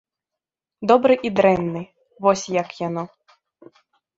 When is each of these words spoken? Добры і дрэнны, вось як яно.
Добры 0.91 1.17
і 1.29 1.31
дрэнны, 1.39 1.81
вось 2.27 2.49
як 2.61 2.69
яно. 2.87 3.03